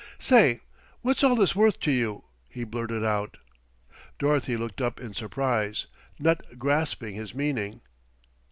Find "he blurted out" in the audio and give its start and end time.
2.49-3.37